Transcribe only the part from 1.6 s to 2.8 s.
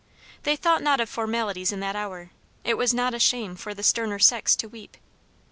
in that hour; it